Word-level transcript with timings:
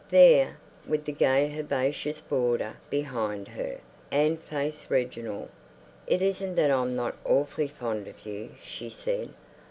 There, 0.09 0.57
with 0.87 1.05
the 1.05 1.11
gay 1.11 1.55
herbaceous 1.55 2.21
border 2.21 2.73
behind 2.89 3.49
her, 3.49 3.79
Anne 4.09 4.37
faced 4.37 4.89
Reginald. 4.89 5.49
"It 6.07 6.23
isn't 6.23 6.55
that 6.55 6.71
I'm 6.71 6.95
not 6.95 7.15
awfully 7.23 7.67
fond 7.67 8.07
of 8.07 8.25
you," 8.25 8.55
she 8.63 8.89
said. 8.89 9.29